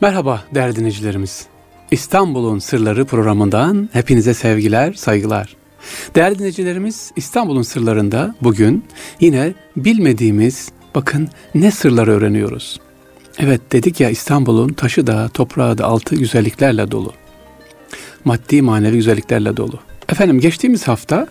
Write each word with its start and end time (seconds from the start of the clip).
Merhaba 0.00 0.42
değerli 0.54 0.76
dinleyicilerimiz. 0.76 1.46
İstanbul'un 1.90 2.58
Sırları 2.58 3.04
programından 3.04 3.88
hepinize 3.92 4.34
sevgiler, 4.34 4.92
saygılar. 4.92 5.56
Değerli 6.14 6.38
dinleyicilerimiz 6.38 7.12
İstanbul'un 7.16 7.62
sırlarında 7.62 8.34
bugün 8.42 8.84
yine 9.20 9.54
bilmediğimiz 9.76 10.72
bakın 10.94 11.28
ne 11.54 11.70
sırları 11.70 12.10
öğreniyoruz. 12.12 12.80
Evet 13.38 13.72
dedik 13.72 14.00
ya 14.00 14.10
İstanbul'un 14.10 14.68
taşı 14.68 15.06
da 15.06 15.28
toprağı 15.28 15.78
da 15.78 15.84
altı 15.84 16.16
güzelliklerle 16.16 16.90
dolu. 16.90 17.12
Maddi 18.24 18.62
manevi 18.62 18.96
güzelliklerle 18.96 19.56
dolu. 19.56 19.78
Efendim 20.08 20.40
geçtiğimiz 20.40 20.88
hafta 20.88 21.26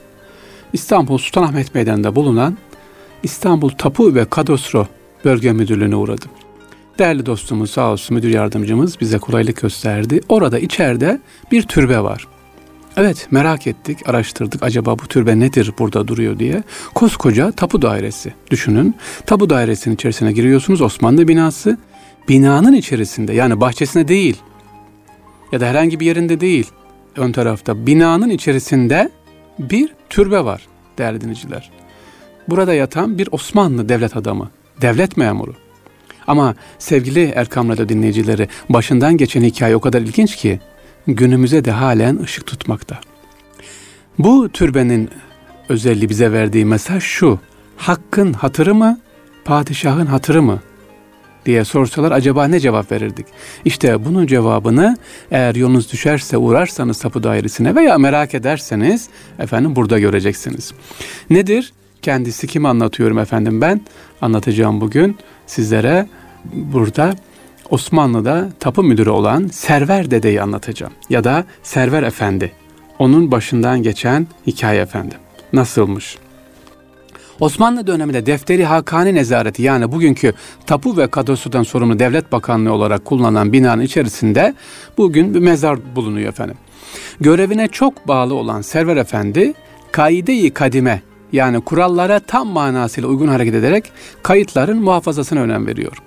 İstanbul 0.74 1.18
Sultanahmet 1.18 1.76
Meydanı'nda 1.76 2.16
bulunan 2.16 2.58
İstanbul 3.24 3.70
Tapu 3.70 4.16
ve 4.16 4.26
Kadastro 4.26 4.88
Bölge 5.26 5.52
Müdürlüğü'ne 5.52 5.96
uğradım. 5.96 6.32
Değerli 7.00 7.26
dostumuz 7.26 7.72
sağ 7.72 7.92
olsun 7.92 8.16
müdür 8.16 8.30
yardımcımız 8.30 9.02
bize 9.02 9.18
kolaylık 9.18 9.62
gösterdi. 9.62 10.22
Orada 10.30 10.60
içeride 10.60 11.20
bir 11.52 11.64
türbe 11.64 12.00
var. 12.00 12.28
Evet 12.98 13.28
merak 13.32 13.68
ettik, 13.68 14.10
araştırdık 14.10 14.64
acaba 14.64 15.00
bu 15.00 15.08
türbe 15.08 15.40
nedir 15.40 15.72
burada 15.80 16.08
duruyor 16.08 16.40
diye. 16.40 16.64
Koskoca 16.94 17.52
tapu 17.52 17.82
dairesi 17.82 18.34
düşünün. 18.52 18.96
Tapu 19.26 19.50
dairesinin 19.50 19.96
içerisine 19.96 20.32
giriyorsunuz 20.32 20.82
Osmanlı 20.82 21.28
binası. 21.28 21.78
Binanın 22.30 22.74
içerisinde 22.74 23.34
yani 23.34 23.62
bahçesine 23.62 24.08
değil 24.08 24.38
ya 25.52 25.62
da 25.62 25.66
herhangi 25.66 26.00
bir 26.00 26.06
yerinde 26.06 26.40
değil 26.40 26.72
ön 27.16 27.32
tarafta 27.32 27.88
binanın 27.88 28.30
içerisinde 28.30 29.10
bir 29.60 29.90
türbe 30.10 30.46
var 30.46 30.68
değerli 30.98 31.22
dinleyiciler. 31.22 31.72
Burada 32.48 32.74
yatan 32.74 33.18
bir 33.18 33.30
Osmanlı 33.32 33.90
devlet 33.90 34.18
adamı, 34.18 34.50
devlet 34.82 35.18
memuru. 35.18 35.65
Ama 36.28 36.56
sevgili 36.80 37.34
Erkam 37.36 37.70
Radyo 37.70 37.90
dinleyicileri 37.90 38.48
başından 38.70 39.18
geçen 39.18 39.44
hikaye 39.44 39.76
o 39.76 39.80
kadar 39.80 40.02
ilginç 40.02 40.36
ki 40.36 40.60
günümüze 41.08 41.66
de 41.66 41.72
halen 41.72 42.20
ışık 42.24 42.46
tutmakta. 42.48 43.00
Bu 44.20 44.50
türbenin 44.50 45.10
özelliği 45.70 46.10
bize 46.10 46.32
verdiği 46.32 46.66
mesaj 46.66 47.04
şu. 47.04 47.40
Hakkın 47.78 48.34
hatırı 48.34 48.76
mı, 48.76 49.00
padişahın 49.46 50.06
hatırı 50.06 50.42
mı? 50.42 50.60
diye 51.46 51.66
sorsalar 51.66 52.12
acaba 52.12 52.48
ne 52.48 52.60
cevap 52.60 52.92
verirdik? 52.92 53.26
İşte 53.66 54.06
bunun 54.06 54.28
cevabını 54.28 54.98
eğer 55.32 55.56
yolunuz 55.56 55.92
düşerse 55.92 56.38
uğrarsanız 56.38 57.00
tapu 57.00 57.24
dairesine 57.24 57.76
veya 57.76 57.98
merak 57.98 58.34
ederseniz 58.34 59.10
efendim 59.40 59.76
burada 59.76 60.00
göreceksiniz. 60.00 60.74
Nedir? 61.30 61.74
Kendisi 62.06 62.48
kim 62.48 62.66
anlatıyorum 62.66 63.20
efendim 63.20 63.62
ben? 63.62 63.82
Anlatacağım 64.22 64.82
bugün 64.82 65.18
sizlere 65.48 66.08
burada 66.54 67.16
Osmanlı'da 67.70 68.50
tapu 68.60 68.84
müdürü 68.84 69.10
olan 69.10 69.48
Server 69.48 70.12
Dede'yi 70.12 70.42
anlatacağım. 70.42 70.94
Ya 71.10 71.24
da 71.24 71.46
Server 71.64 72.04
Efendi. 72.04 72.52
Onun 73.00 73.32
başından 73.32 73.84
geçen 73.84 74.28
hikaye 74.48 74.82
efendim. 74.82 75.18
Nasılmış? 75.54 76.18
Osmanlı 77.40 77.88
döneminde 77.88 78.26
defteri 78.26 78.66
Hakani 78.66 79.16
nezareti 79.16 79.62
yani 79.62 79.92
bugünkü 79.92 80.34
tapu 80.66 80.98
ve 80.98 81.08
kadastrodan 81.08 81.64
sorumlu 81.64 82.00
devlet 82.00 82.32
bakanlığı 82.32 82.74
olarak 82.74 83.06
kullanılan 83.06 83.54
binanın 83.54 83.82
içerisinde 83.82 84.56
bugün 84.98 85.34
bir 85.34 85.40
mezar 85.40 85.96
bulunuyor 85.96 86.30
efendim. 86.30 86.58
Görevine 87.20 87.68
çok 87.68 88.08
bağlı 88.08 88.34
olan 88.34 88.62
Server 88.62 88.98
Efendi 88.98 89.54
kaide-i 89.92 90.54
kadime 90.54 91.02
yani 91.36 91.62
kurallara 91.62 92.20
tam 92.20 92.48
manasıyla 92.48 93.10
uygun 93.10 93.28
hareket 93.28 93.56
ederek 93.56 93.92
kayıtların 94.24 94.78
muhafazasına 94.78 95.40
önem 95.40 95.68
veriyor. 95.68 95.98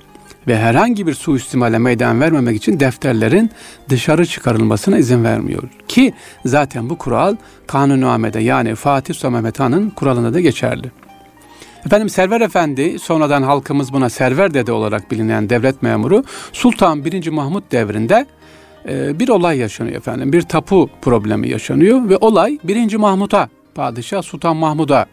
Ve 0.46 0.58
herhangi 0.58 1.06
bir 1.06 1.14
suistimale 1.14 1.78
meydan 1.78 2.20
vermemek 2.20 2.56
için 2.56 2.80
defterlerin 2.80 3.50
dışarı 3.88 4.26
çıkarılmasına 4.26 4.98
izin 4.98 5.24
vermiyor. 5.24 5.62
Ki 5.88 6.12
zaten 6.44 6.90
bu 6.90 6.98
kural 6.98 7.36
Kanun-ı 7.66 8.40
yani 8.40 8.74
Fatih 8.74 9.14
Sultan 9.14 9.32
Mehmet 9.32 9.60
Han'ın 9.60 9.90
kuralında 9.90 10.34
da 10.34 10.40
geçerli. 10.40 10.90
Efendim 11.86 12.08
Server 12.08 12.40
Efendi 12.40 12.98
sonradan 12.98 13.42
halkımız 13.42 13.92
buna 13.92 14.10
Server 14.10 14.54
Dede 14.54 14.72
olarak 14.72 15.10
bilinen 15.10 15.50
devlet 15.50 15.82
memuru 15.82 16.24
Sultan 16.52 17.04
1. 17.04 17.28
Mahmut 17.28 17.72
devrinde 17.72 18.26
e, 18.88 19.18
bir 19.18 19.28
olay 19.28 19.58
yaşanıyor 19.58 19.96
efendim. 19.96 20.32
Bir 20.32 20.42
tapu 20.42 20.90
problemi 21.02 21.48
yaşanıyor 21.48 22.08
ve 22.08 22.16
olay 22.16 22.58
1. 22.64 22.96
Mahmut'a 22.96 23.48
Padişah 23.74 24.22
Sultan 24.22 24.56
Mahmud'a 24.56 25.06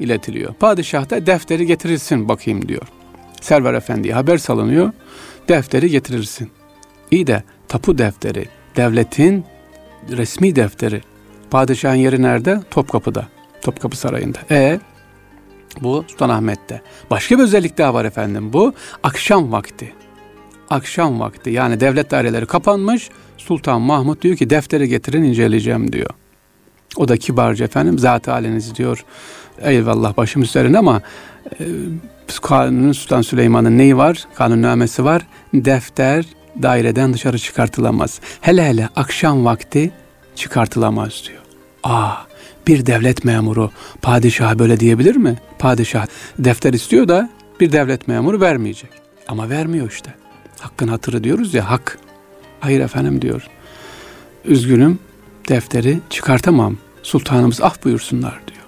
iletiliyor. 0.00 0.54
Padişah 0.54 1.10
da 1.10 1.26
defteri 1.26 1.66
getirilsin 1.66 2.28
bakayım 2.28 2.68
diyor. 2.68 2.82
Server 3.40 3.74
Efendi'ye 3.74 4.14
haber 4.14 4.38
salınıyor. 4.38 4.92
Defteri 5.48 5.90
getirirsin. 5.90 6.50
İyi 7.10 7.26
de 7.26 7.42
tapu 7.68 7.98
defteri, 7.98 8.48
devletin 8.76 9.44
resmi 10.10 10.56
defteri. 10.56 11.00
Padişahın 11.50 11.96
yeri 11.96 12.22
nerede? 12.22 12.60
Topkapı'da. 12.70 13.28
Topkapı 13.62 13.96
Sarayı'nda. 13.96 14.38
E 14.50 14.80
bu 15.80 16.04
Sultanahmet'te. 16.08 16.82
Başka 17.10 17.38
bir 17.38 17.42
özellik 17.42 17.78
daha 17.78 17.94
var 17.94 18.04
efendim. 18.04 18.52
Bu 18.52 18.72
akşam 19.02 19.52
vakti. 19.52 19.92
Akşam 20.70 21.20
vakti 21.20 21.50
yani 21.50 21.80
devlet 21.80 22.10
daireleri 22.10 22.46
kapanmış. 22.46 23.10
Sultan 23.36 23.80
Mahmut 23.80 24.22
diyor 24.22 24.36
ki 24.36 24.50
defteri 24.50 24.88
getirin 24.88 25.22
inceleyeceğim 25.22 25.92
diyor. 25.92 26.10
O 26.96 27.08
da 27.08 27.16
kibarca 27.16 27.64
efendim 27.64 27.98
zat 27.98 28.28
haliniz 28.28 28.74
diyor. 28.74 29.04
Eyvallah 29.60 30.16
başım 30.16 30.42
üzerine 30.42 30.78
ama 30.78 31.02
e, 31.60 31.64
Kanuni 32.42 32.94
Sultan 32.94 33.22
Süleyman'ın 33.22 33.78
neyi 33.78 33.96
var? 33.96 34.24
Kanunnamesi 34.34 35.04
var. 35.04 35.22
Defter 35.54 36.24
daireden 36.62 37.14
dışarı 37.14 37.38
çıkartılamaz. 37.38 38.20
Hele 38.40 38.64
hele 38.64 38.88
akşam 38.96 39.44
vakti 39.44 39.90
çıkartılamaz 40.36 41.22
diyor. 41.28 41.42
Aa 41.84 42.14
bir 42.66 42.86
devlet 42.86 43.24
memuru 43.24 43.70
padişah 44.02 44.58
böyle 44.58 44.80
diyebilir 44.80 45.16
mi? 45.16 45.38
Padişah 45.58 46.06
defter 46.38 46.72
istiyor 46.72 47.08
da 47.08 47.30
bir 47.60 47.72
devlet 47.72 48.08
memuru 48.08 48.40
vermeyecek. 48.40 48.90
Ama 49.28 49.50
vermiyor 49.50 49.90
işte. 49.90 50.14
Hakkın 50.60 50.88
hatırı 50.88 51.24
diyoruz 51.24 51.54
ya 51.54 51.70
hak. 51.70 51.98
Hayır 52.60 52.80
efendim 52.80 53.22
diyor. 53.22 53.46
Üzgünüm 54.44 54.98
defteri 55.48 55.98
çıkartamam. 56.10 56.76
Sultanımız 57.02 57.60
af 57.60 57.84
buyursunlar 57.84 58.40
diyor. 58.46 58.65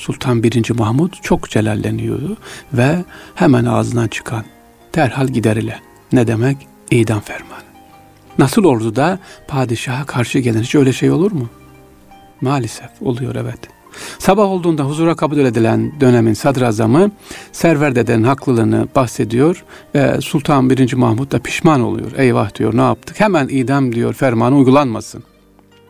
Sultan 0.00 0.42
1. 0.42 0.70
Mahmud 0.70 1.12
çok 1.22 1.50
celalleniyordu 1.50 2.36
ve 2.72 3.04
hemen 3.34 3.64
ağzından 3.64 4.08
çıkan 4.08 4.44
derhal 4.94 5.26
giderile. 5.26 5.78
Ne 6.12 6.26
demek? 6.26 6.56
İdam 6.90 7.20
fermanı. 7.20 7.62
Nasıl 8.38 8.64
orduda 8.64 9.18
padişaha 9.48 10.06
karşı 10.06 10.38
gelen 10.38 10.62
hiç 10.62 10.74
öyle 10.74 10.92
şey 10.92 11.10
olur 11.10 11.32
mu? 11.32 11.48
Maalesef 12.40 12.90
oluyor 13.00 13.34
evet. 13.34 13.58
Sabah 14.18 14.44
olduğunda 14.44 14.82
huzura 14.82 15.14
kabul 15.14 15.38
edilen 15.38 16.00
dönemin 16.00 16.34
sadrazamı 16.34 17.10
Server 17.52 17.94
Dede'nin 17.94 18.24
haklılığını 18.24 18.88
bahsediyor 18.94 19.64
ve 19.94 20.20
Sultan 20.20 20.70
1. 20.70 20.94
Mahmud 20.94 21.32
da 21.32 21.38
pişman 21.38 21.80
oluyor. 21.80 22.12
Eyvah 22.16 22.54
diyor 22.54 22.76
ne 22.76 22.82
yaptık? 22.82 23.20
Hemen 23.20 23.48
idam 23.48 23.94
diyor 23.94 24.14
fermanı 24.14 24.56
uygulanmasın. 24.56 25.24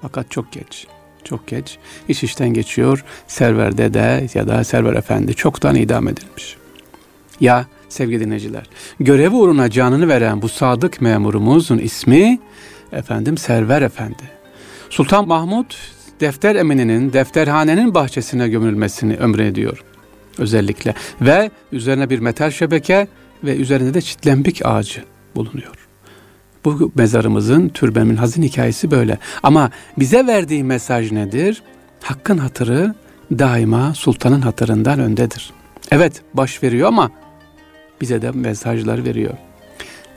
Fakat 0.03 0.31
çok 0.31 0.53
geç. 0.53 0.87
Çok 1.25 1.47
geç. 1.47 1.79
İş 2.09 2.25
işten 2.25 2.49
geçiyor. 2.49 3.05
Server 3.27 3.79
Dede 3.79 4.27
ya 4.35 4.49
da 4.49 4.65
Server 4.65 4.95
Efendi 4.95 5.35
çoktan 5.35 5.77
idam 5.77 6.09
edilmiş. 6.09 6.57
Ya 7.41 7.67
sevgili 7.89 8.21
dinleyiciler, 8.21 8.67
görevi 9.01 9.35
uğruna 9.35 9.71
canını 9.71 10.09
veren 10.09 10.43
bu 10.43 10.49
sadık 10.49 11.01
memurumuzun 11.01 11.79
ismi 11.79 12.39
efendim 12.93 13.39
Server 13.39 13.83
Efendi. 13.83 14.31
Sultan 14.91 15.29
Mahmud 15.29 15.75
defter 16.21 16.55
emininin 16.55 17.13
defterhanenin 17.13 17.95
bahçesine 17.95 18.49
gömülmesini 18.49 19.13
emrediyor 19.13 19.85
özellikle 20.39 20.95
ve 21.21 21.51
üzerine 21.73 22.11
bir 22.11 22.19
metal 22.19 22.51
şebeke 22.51 23.09
ve 23.45 23.57
üzerinde 23.57 23.95
de 23.95 24.01
çitlembik 24.01 24.67
ağacı 24.67 25.05
bulunuyor. 25.37 25.80
Bu 26.65 26.93
mezarımızın, 26.95 27.69
türbemin 27.69 28.17
hazin 28.17 28.43
hikayesi 28.43 28.91
böyle. 28.91 29.19
Ama 29.43 29.71
bize 29.99 30.27
verdiği 30.27 30.65
mesaj 30.65 31.13
nedir? 31.13 31.63
Hakkın 32.03 32.39
hatırı 32.39 32.95
daima 33.39 33.95
sultanın 33.95 34.41
hatırından 34.41 35.01
öndedir. 35.01 35.53
Evet 35.91 36.23
baş 36.35 36.63
veriyor 36.63 36.89
ama 36.89 37.11
bize 38.01 38.23
de 38.23 38.31
mesajlar 38.31 39.05
veriyor. 39.05 39.35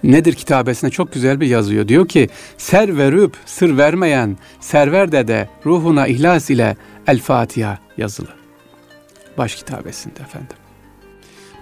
Nedir 0.03 0.33
kitabesine 0.33 0.89
çok 0.89 1.13
güzel 1.13 1.39
bir 1.39 1.47
yazıyor. 1.47 1.87
Diyor 1.87 2.07
ki 2.07 2.29
ser 2.57 2.97
verüp 2.97 3.37
sır 3.45 3.77
vermeyen 3.77 4.37
server 4.59 5.11
de 5.11 5.49
ruhuna 5.65 6.07
ihlas 6.07 6.49
ile 6.49 6.77
El 7.07 7.19
Fatiha 7.19 7.79
yazılı. 7.97 8.29
Baş 9.37 9.55
kitabesinde 9.55 10.19
efendim. 10.21 10.57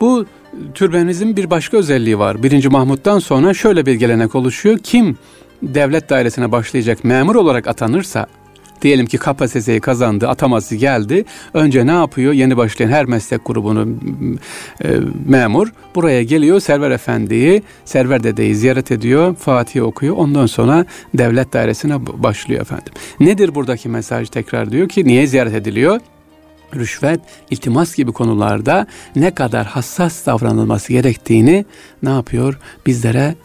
Bu 0.01 0.25
türbenimizin 0.74 1.38
bir 1.38 1.50
başka 1.50 1.77
özelliği 1.77 2.19
var. 2.19 2.44
Birinci 2.44 2.69
Mahmut'tan 2.69 3.19
sonra 3.19 3.53
şöyle 3.53 3.86
bir 3.86 3.94
gelenek 3.94 4.36
oluşuyor. 4.36 4.77
Kim 4.77 5.18
devlet 5.63 6.09
dairesine 6.09 6.51
başlayacak 6.51 7.03
memur 7.03 7.36
olarak 7.36 7.68
atanırsa 7.68 8.27
diyelim 8.81 9.06
ki 9.06 9.18
KPSS'yi 9.18 9.80
kazandı, 9.80 10.27
ataması 10.27 10.75
geldi. 10.75 11.25
Önce 11.53 11.88
ne 11.88 11.92
yapıyor? 11.92 12.33
Yeni 12.33 12.57
başlayan 12.57 12.89
her 12.89 13.06
meslek 13.06 13.45
grubunu 13.45 13.88
e, 14.83 14.89
memur 15.27 15.68
buraya 15.95 16.24
geliyor. 16.24 16.59
Server 16.59 16.92
Efendi'yi, 16.92 17.63
Server 17.86 18.24
Dede'yi 18.24 18.56
ziyaret 18.56 18.92
ediyor. 18.92 19.36
Fatih 19.36 19.83
okuyor. 19.83 20.15
Ondan 20.18 20.45
sonra 20.45 20.86
devlet 21.13 21.53
dairesine 21.53 22.06
başlıyor 22.06 22.62
efendim. 22.62 22.94
Nedir 23.19 23.56
buradaki 23.56 23.89
mesaj 23.89 24.30
tekrar 24.30 24.71
diyor 24.71 24.89
ki 24.89 25.06
niye 25.06 25.27
ziyaret 25.27 25.53
ediliyor? 25.53 26.00
Rüşvet, 26.75 27.19
iltimas 27.50 27.95
gibi 27.95 28.12
konularda 28.12 28.88
ne 29.15 29.35
kadar 29.35 29.65
hassas 29.65 30.25
davranılması 30.25 30.94
gerektiğini 30.94 31.65
ne 32.03 32.09
yapıyor? 32.09 32.59
Bizlere 32.85 33.35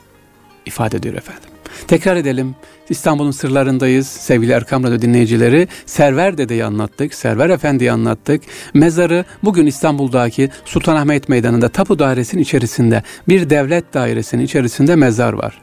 ifade 0.67 0.97
ediyor 0.97 1.15
efendim. 1.15 1.51
Tekrar 1.89 2.17
edelim. 2.17 2.55
İstanbul'un 2.89 3.31
sırlarındayız 3.31 4.07
sevgili 4.07 4.53
Erkam 4.53 4.85
Radyo 4.85 5.01
dinleyicileri. 5.03 5.69
Server 5.87 6.39
Dede'yi 6.39 6.65
anlattık, 6.65 7.15
Server 7.15 7.51
Efendi'yi 7.51 7.93
anlattık. 7.93 8.43
Mezarı 8.75 9.25
bugün 9.43 9.67
İstanbul'daki 9.67 10.51
Sultanahmet 10.65 11.29
Meydanı'nda 11.29 11.69
tapu 11.69 11.99
dairesinin 11.99 12.43
içerisinde 12.43 13.03
bir 13.29 13.51
devlet 13.51 13.95
dairesinin 13.95 14.45
içerisinde 14.45 14.97
mezar 14.97 15.33
var. 15.33 15.59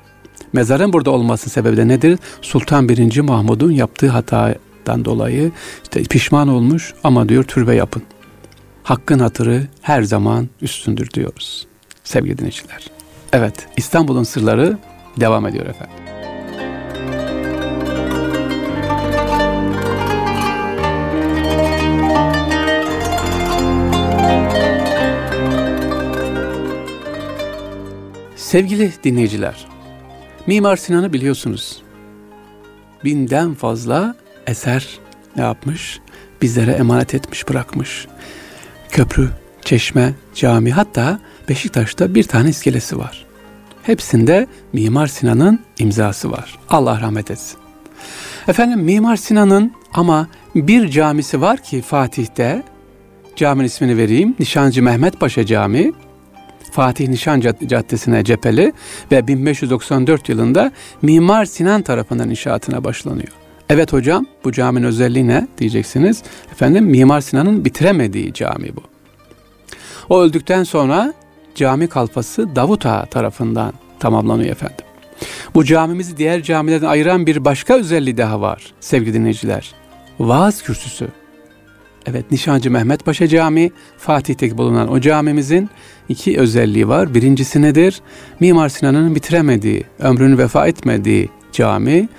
Mezarın 0.54 0.94
burada 0.94 1.12
olması 1.12 1.50
sebebi 1.50 1.78
de 1.78 1.88
nedir? 1.88 2.20
Sultan 2.42 2.90
1. 2.90 3.22
Mahmud'un 3.22 3.72
yaptığı 3.72 4.10
hatadan 4.84 5.06
dolayı 5.06 5.52
işte 5.84 6.04
pişman 6.04 6.48
olmuş 6.48 6.94
ama 7.04 7.30
diyor 7.30 7.44
türbe 7.44 7.76
yapın. 7.76 8.04
Hakkın 8.84 9.20
hatırı 9.20 9.68
her 9.82 10.04
zaman 10.04 10.50
üstündür 10.62 11.10
diyoruz 11.12 11.68
sevgili 12.04 12.38
dinleyiciler. 12.38 12.88
Evet 13.34 13.68
İstanbul'un 13.78 14.24
sırları 14.24 14.78
devam 15.20 15.48
ediyor 15.48 15.66
efendim. 15.66 15.96
Sevgili 28.36 28.92
dinleyiciler, 29.04 29.68
Mimar 30.48 30.76
Sinan'ı 30.76 31.14
biliyorsunuz. 31.14 31.82
Binden 33.04 33.54
fazla 33.54 34.16
eser 34.48 35.00
ne 35.36 35.42
yapmış? 35.44 36.00
Bizlere 36.42 36.72
emanet 36.72 37.14
etmiş, 37.16 37.50
bırakmış. 37.50 38.08
Köprü, 38.90 39.30
çeşme, 39.62 40.14
cami 40.36 40.72
hatta 40.72 41.20
Beşiktaş'ta 41.50 42.16
bir 42.16 42.24
tane 42.24 42.50
iskelesi 42.50 42.98
var. 42.98 43.26
Hepsinde 43.84 44.48
Mimar 44.74 45.08
Sinan'ın 45.08 45.60
imzası 45.80 46.32
var. 46.32 46.60
Allah 46.70 47.02
rahmet 47.02 47.32
etsin. 47.32 47.58
Efendim 48.48 48.80
Mimar 48.80 49.16
Sinan'ın 49.16 49.72
ama 49.94 50.28
bir 50.56 50.88
camisi 50.90 51.42
var 51.42 51.64
ki 51.64 51.82
Fatih'te, 51.82 52.64
caminin 53.36 53.68
ismini 53.68 53.98
vereyim, 53.98 54.36
Nişancı 54.40 54.84
Mehmet 54.84 55.20
Paşa 55.20 55.46
Camii. 55.46 55.94
Fatih 56.72 57.08
Nişan 57.08 57.40
Caddesi'ne 57.42 58.24
cepheli 58.24 58.74
ve 59.12 59.28
1594 59.28 60.30
yılında 60.30 60.72
Mimar 61.02 61.46
Sinan 61.46 61.82
tarafından 61.82 62.30
inşaatına 62.30 62.84
başlanıyor. 62.84 63.43
Evet 63.74 63.94
hocam 63.94 64.26
bu 64.44 64.52
caminin 64.52 64.86
özelliği 64.86 65.28
ne 65.28 65.48
diyeceksiniz. 65.58 66.24
Efendim 66.52 66.86
Mimar 66.86 67.22
Sinan'ın 67.22 67.66
bitiremediği 67.66 68.34
cami 68.34 68.76
bu. 68.76 68.82
O 70.10 70.22
öldükten 70.22 70.64
sonra 70.64 71.14
cami 71.56 71.88
kalfası 71.88 72.56
Davut 72.56 72.86
Ağa 72.86 73.06
tarafından 73.06 73.74
tamamlanıyor 74.00 74.52
efendim. 74.52 74.86
Bu 75.56 75.66
camimizi 75.66 76.18
diğer 76.18 76.44
camilerden 76.44 76.88
ayıran 76.88 77.26
bir 77.26 77.46
başka 77.46 77.74
özelliği 77.74 78.18
daha 78.18 78.42
var 78.42 78.74
sevgili 78.80 79.14
dinleyiciler. 79.14 79.74
Vaaz 80.20 80.64
kürsüsü. 80.64 81.08
Evet 82.06 82.32
Nişancı 82.32 82.72
Mehmet 82.72 83.06
Paşa 83.06 83.28
Camii 83.28 83.72
Fatih'teki 83.98 84.58
bulunan 84.58 84.92
o 84.92 85.00
camimizin 85.00 85.70
iki 86.10 86.40
özelliği 86.40 86.88
var. 86.88 87.14
Birincisi 87.14 87.62
nedir? 87.62 88.02
Mimar 88.40 88.70
Sinan'ın 88.70 89.16
bitiremediği, 89.16 89.84
ömrünü 90.00 90.38
vefa 90.38 90.68
etmediği 90.68 91.30
cami 91.52 92.10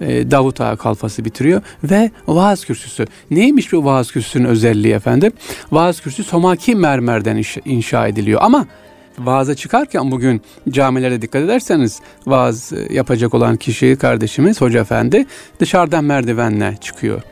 Davut 0.00 0.60
Ağa 0.60 0.76
kalfası 0.76 1.24
bitiriyor 1.24 1.62
ve 1.84 2.10
vaaz 2.26 2.64
kürsüsü. 2.64 3.06
Neymiş 3.30 3.72
bu 3.72 3.84
vaaz 3.84 4.12
kürsüsünün 4.12 4.44
özelliği 4.44 4.94
efendim? 4.94 5.32
Vaaz 5.72 6.00
kürsüsü 6.00 6.24
somaki 6.24 6.74
mermerden 6.74 7.42
inşa 7.64 8.08
ediliyor 8.08 8.40
ama 8.42 8.66
vaaza 9.18 9.54
çıkarken 9.54 10.10
bugün 10.10 10.42
camilere 10.68 11.22
dikkat 11.22 11.42
ederseniz 11.42 12.00
vaaz 12.26 12.72
yapacak 12.90 13.34
olan 13.34 13.56
kişi 13.56 13.96
kardeşimiz 13.96 14.60
hoca 14.60 14.80
efendi 14.80 15.26
dışarıdan 15.60 16.04
merdivenle 16.04 16.76
çıkıyor 16.80 17.22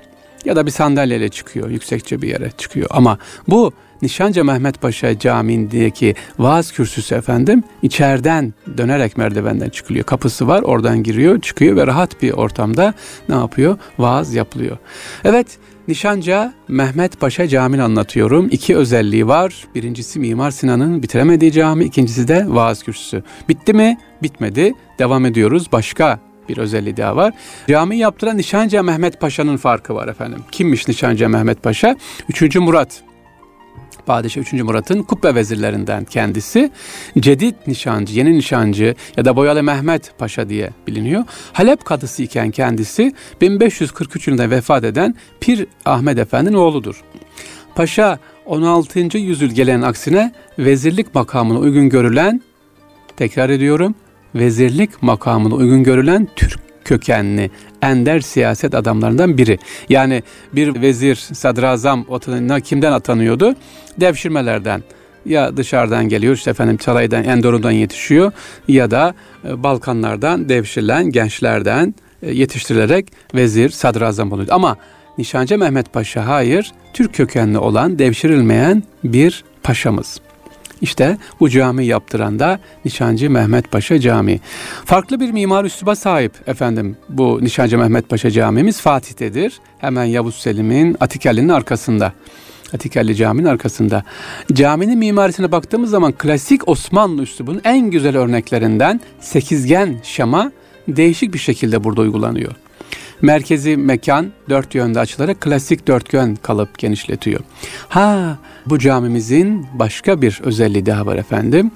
ya 0.44 0.56
da 0.56 0.66
bir 0.66 0.70
sandalyeyle 0.70 1.28
çıkıyor, 1.28 1.70
yüksekçe 1.70 2.22
bir 2.22 2.28
yere 2.28 2.50
çıkıyor. 2.58 2.86
Ama 2.90 3.18
bu 3.48 3.72
Nişanca 4.02 4.44
Mehmet 4.44 4.80
Paşa 4.80 5.18
Camii'ndeki 5.18 6.14
vaaz 6.38 6.72
kürsüsü 6.72 7.14
efendim 7.14 7.62
içeriden 7.82 8.54
dönerek 8.78 9.16
merdivenden 9.16 9.68
çıkılıyor. 9.68 10.04
Kapısı 10.04 10.48
var 10.48 10.62
oradan 10.62 11.02
giriyor 11.02 11.40
çıkıyor 11.40 11.76
ve 11.76 11.86
rahat 11.86 12.22
bir 12.22 12.32
ortamda 12.32 12.94
ne 13.28 13.34
yapıyor? 13.34 13.78
Vaaz 13.98 14.34
yapılıyor. 14.34 14.76
Evet 15.24 15.46
Nişanca 15.88 16.52
Mehmet 16.68 17.20
Paşa 17.20 17.48
Camii'ni 17.48 17.82
anlatıyorum. 17.82 18.48
İki 18.50 18.76
özelliği 18.76 19.28
var. 19.28 19.66
Birincisi 19.74 20.18
Mimar 20.18 20.50
Sinan'ın 20.50 21.02
bitiremediği 21.02 21.52
cami, 21.52 21.84
ikincisi 21.84 22.28
de 22.28 22.44
vaaz 22.48 22.82
kürsüsü. 22.82 23.22
Bitti 23.48 23.72
mi? 23.72 23.98
Bitmedi. 24.22 24.74
Devam 24.98 25.26
ediyoruz. 25.26 25.72
Başka 25.72 26.31
bir 26.48 26.58
özelliği 26.58 26.96
daha 26.96 27.16
var. 27.16 27.34
Cami 27.68 27.96
yaptıran 27.96 28.36
Nişancı 28.36 28.82
Mehmet 28.82 29.20
Paşa'nın 29.20 29.56
farkı 29.56 29.94
var 29.94 30.08
efendim. 30.08 30.38
Kimmiş 30.52 30.88
Nişancı 30.88 31.28
Mehmet 31.28 31.62
Paşa? 31.62 31.96
Üçüncü 32.28 32.60
Murat. 32.60 33.02
Padişah 34.06 34.40
3. 34.40 34.52
Murat'ın 34.52 35.02
kubbe 35.02 35.34
vezirlerinden 35.34 36.04
kendisi. 36.04 36.70
Cedid 37.18 37.54
nişancı, 37.66 38.18
yeni 38.18 38.38
nişancı 38.38 38.94
ya 39.16 39.24
da 39.24 39.36
Boyalı 39.36 39.62
Mehmet 39.62 40.18
Paşa 40.18 40.48
diye 40.48 40.70
biliniyor. 40.86 41.24
Halep 41.52 41.84
kadısı 41.84 42.22
iken 42.22 42.50
kendisi 42.50 43.12
1543 43.40 44.26
yılında 44.26 44.50
vefat 44.50 44.84
eden 44.84 45.14
Pir 45.40 45.66
Ahmet 45.84 46.18
Efendi'nin 46.18 46.56
oğludur. 46.56 47.02
Paşa 47.74 48.18
16. 48.46 49.18
yüzyıl 49.18 49.50
gelen 49.50 49.82
aksine 49.82 50.32
vezirlik 50.58 51.14
makamına 51.14 51.58
uygun 51.58 51.88
görülen, 51.88 52.42
tekrar 53.16 53.50
ediyorum, 53.50 53.94
vezirlik 54.34 55.02
makamına 55.02 55.54
uygun 55.54 55.84
görülen 55.84 56.28
Türk 56.36 56.60
kökenli 56.84 57.50
ender 57.82 58.20
siyaset 58.20 58.74
adamlarından 58.74 59.38
biri. 59.38 59.58
Yani 59.88 60.22
bir 60.52 60.82
vezir, 60.82 61.16
sadrazam 61.16 62.06
kimden 62.64 62.92
atanıyordu? 62.92 63.54
Devşirmelerden 64.00 64.82
ya 65.26 65.56
dışarıdan 65.56 66.08
geliyor 66.08 66.34
işte 66.34 66.50
efendim 66.50 66.80
saraydan 66.80 67.24
Endor'dan 67.24 67.70
yetişiyor 67.70 68.32
ya 68.68 68.90
da 68.90 69.14
e, 69.48 69.62
Balkanlardan 69.62 70.48
devşirilen 70.48 71.10
gençlerden 71.10 71.94
e, 72.22 72.32
yetiştirilerek 72.32 73.12
vezir, 73.34 73.70
sadrazam 73.70 74.32
oluyor. 74.32 74.48
Ama 74.50 74.76
Nişancı 75.18 75.58
Mehmet 75.58 75.92
Paşa 75.92 76.26
hayır, 76.26 76.72
Türk 76.92 77.14
kökenli 77.14 77.58
olan 77.58 77.98
devşirilmeyen 77.98 78.82
bir 79.04 79.44
paşamız. 79.62 80.20
İşte 80.82 81.18
bu 81.40 81.48
cami 81.48 81.86
yaptıran 81.86 82.38
da 82.38 82.60
Nişancı 82.84 83.30
Mehmet 83.30 83.70
Paşa 83.70 84.00
Camii. 84.00 84.40
Farklı 84.84 85.20
bir 85.20 85.30
mimar 85.30 85.64
üsluba 85.64 85.96
sahip 85.96 86.48
efendim 86.48 86.96
bu 87.08 87.38
Nişancı 87.42 87.78
Mehmet 87.78 88.08
Paşa 88.08 88.30
Camimiz 88.30 88.80
Fatih'tedir. 88.80 89.60
Hemen 89.78 90.04
Yavuz 90.04 90.34
Selim'in 90.34 90.96
Atikelli'nin 91.00 91.48
arkasında. 91.48 92.12
Atikelli 92.74 93.16
Camii'nin 93.16 93.48
arkasında. 93.48 94.02
Caminin 94.52 94.98
mimarisine 94.98 95.52
baktığımız 95.52 95.90
zaman 95.90 96.12
klasik 96.12 96.68
Osmanlı 96.68 97.22
üslubunun 97.22 97.60
en 97.64 97.90
güzel 97.90 98.16
örneklerinden 98.16 99.00
sekizgen 99.20 99.96
şama 100.02 100.52
değişik 100.88 101.34
bir 101.34 101.38
şekilde 101.38 101.84
burada 101.84 102.00
uygulanıyor. 102.00 102.52
Merkezi 103.22 103.76
mekan 103.76 104.32
dört 104.48 104.74
yönde 104.74 105.00
açılarak 105.00 105.40
klasik 105.40 105.88
dörtgen 105.88 106.36
kalıp 106.36 106.78
genişletiyor. 106.78 107.40
Ha 107.88 108.38
bu 108.66 108.78
camimizin 108.78 109.66
başka 109.74 110.22
bir 110.22 110.40
özelliği 110.44 110.86
daha 110.86 111.06
var 111.06 111.16
efendim. 111.16 111.70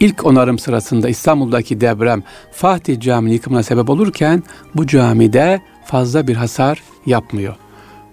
İlk 0.00 0.26
onarım 0.26 0.58
sırasında 0.58 1.08
İstanbul'daki 1.08 1.80
deprem 1.80 2.22
Fatih 2.52 3.00
Camii 3.00 3.32
yıkımına 3.32 3.62
sebep 3.62 3.90
olurken 3.90 4.42
bu 4.74 4.86
camide 4.86 5.60
fazla 5.84 6.26
bir 6.26 6.36
hasar 6.36 6.82
yapmıyor. 7.06 7.54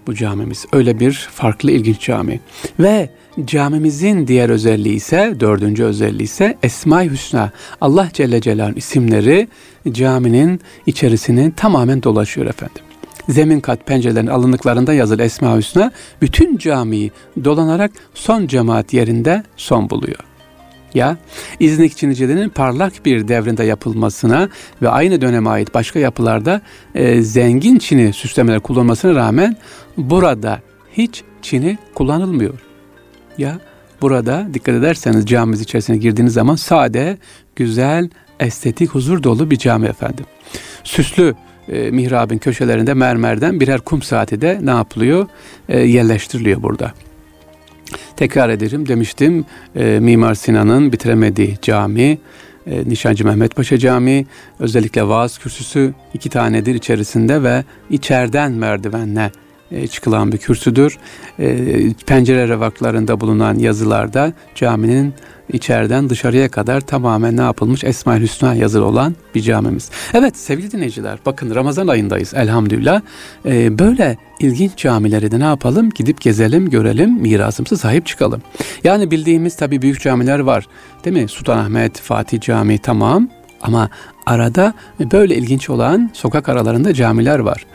Bu 0.06 0.14
camimiz 0.14 0.66
öyle 0.72 1.00
bir 1.00 1.28
farklı 1.32 1.70
ilginç 1.70 2.00
cami. 2.00 2.40
Ve 2.80 3.10
camimizin 3.44 4.26
diğer 4.26 4.50
özelliği 4.50 4.94
ise 4.94 5.36
dördüncü 5.40 5.84
özelliği 5.84 6.22
ise 6.22 6.58
Esma-i 6.62 7.10
Hüsna. 7.10 7.50
Allah 7.80 8.08
Celle 8.12 8.40
Celal'in 8.40 8.74
isimleri 8.74 9.48
caminin 9.90 10.60
içerisini 10.86 11.52
tamamen 11.54 12.02
dolaşıyor 12.02 12.46
efendim 12.46 12.82
zemin 13.28 13.60
kat 13.60 13.86
pencerelerin 13.86 14.26
alınlıklarında 14.26 14.94
yazılı 14.94 15.22
Esma 15.22 15.56
Hüsna 15.56 15.92
bütün 16.22 16.56
camiyi 16.56 17.10
dolanarak 17.44 17.90
son 18.14 18.46
cemaat 18.46 18.92
yerinde 18.92 19.42
son 19.56 19.90
buluyor. 19.90 20.18
Ya 20.94 21.16
İznik 21.60 21.96
Çinice'nin 21.96 22.48
parlak 22.48 23.04
bir 23.04 23.28
devrinde 23.28 23.64
yapılmasına 23.64 24.48
ve 24.82 24.88
aynı 24.88 25.20
döneme 25.20 25.50
ait 25.50 25.74
başka 25.74 25.98
yapılarda 25.98 26.62
e, 26.94 27.22
zengin 27.22 27.78
çini 27.78 28.12
süslemeler 28.12 28.60
kullanılmasına 28.60 29.14
rağmen 29.14 29.56
burada 29.96 30.60
hiç 30.92 31.22
çini 31.42 31.78
kullanılmıyor. 31.94 32.67
Ya 33.38 33.58
burada 34.02 34.48
dikkat 34.54 34.74
ederseniz 34.74 35.26
camimiz 35.26 35.60
içerisine 35.60 35.96
girdiğiniz 35.96 36.32
zaman 36.32 36.56
sade, 36.56 37.18
güzel, 37.56 38.10
estetik, 38.40 38.90
huzur 38.90 39.22
dolu 39.22 39.50
bir 39.50 39.56
cami 39.56 39.86
efendim. 39.86 40.24
Süslü 40.84 41.34
e, 41.68 41.90
mihrabın 41.90 42.38
köşelerinde 42.38 42.94
mermerden 42.94 43.60
birer 43.60 43.80
kum 43.80 44.02
saati 44.02 44.40
de 44.40 44.58
ne 44.62 44.70
yapılıyor? 44.70 45.26
E, 45.68 45.80
yerleştiriliyor 45.80 46.62
burada. 46.62 46.92
Tekrar 48.16 48.48
ederim 48.48 48.88
demiştim 48.88 49.44
e, 49.76 49.98
Mimar 50.00 50.34
Sinan'ın 50.34 50.92
bitiremediği 50.92 51.58
cami, 51.62 52.18
e, 52.66 52.88
Nişancı 52.88 53.24
Mehmet 53.24 53.56
Paşa 53.56 53.78
Camii 53.78 54.26
özellikle 54.58 55.08
vaaz 55.08 55.38
kürsüsü 55.38 55.94
iki 56.14 56.30
tanedir 56.30 56.74
içerisinde 56.74 57.42
ve 57.42 57.64
içeriden 57.90 58.52
merdivenle 58.52 59.30
çıkılan 59.90 60.32
bir 60.32 60.38
kürsüdür. 60.38 60.98
E, 61.38 61.92
pencere 62.06 62.48
revaklarında 62.48 63.20
bulunan 63.20 63.58
yazılarda 63.58 64.32
caminin 64.54 65.14
içeriden 65.52 66.10
dışarıya 66.10 66.48
kadar 66.48 66.80
tamamen 66.80 67.36
ne 67.36 67.40
yapılmış? 67.40 67.84
Esma-ül 67.84 68.22
Hüsna 68.22 68.54
yazılı 68.54 68.84
olan 68.84 69.16
bir 69.34 69.40
camimiz. 69.42 69.90
Evet 70.14 70.36
sevgili 70.36 70.72
dinleyiciler 70.72 71.18
bakın 71.26 71.54
Ramazan 71.54 71.88
ayındayız 71.88 72.34
elhamdülillah. 72.34 73.00
Ee, 73.46 73.78
böyle 73.78 74.16
ilginç 74.40 74.76
camileri 74.76 75.30
de 75.30 75.40
ne 75.40 75.44
yapalım? 75.44 75.90
Gidip 75.90 76.20
gezelim, 76.20 76.70
görelim, 76.70 77.10
mirasımıza 77.20 77.76
sahip 77.76 78.06
çıkalım. 78.06 78.42
Yani 78.84 79.10
bildiğimiz 79.10 79.56
tabii 79.56 79.82
büyük 79.82 80.00
camiler 80.00 80.38
var. 80.38 80.66
Değil 81.04 81.16
mi? 81.16 81.28
Sultanahmet, 81.28 82.00
Fatih 82.00 82.40
Camii 82.40 82.78
tamam. 82.78 83.28
Ama 83.62 83.90
arada 84.26 84.74
böyle 85.12 85.36
ilginç 85.36 85.70
olan 85.70 86.10
sokak 86.12 86.48
aralarında 86.48 86.94
camiler 86.94 87.38
var. 87.38 87.66